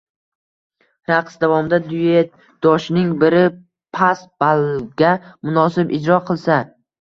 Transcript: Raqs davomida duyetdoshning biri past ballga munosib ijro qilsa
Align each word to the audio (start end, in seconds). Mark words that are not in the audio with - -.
Raqs 1.09 1.35
davomida 1.43 1.79
duyetdoshning 1.91 3.11
biri 3.25 3.43
past 3.99 4.27
ballga 4.45 5.13
munosib 5.51 5.95
ijro 6.01 6.19
qilsa 6.33 6.59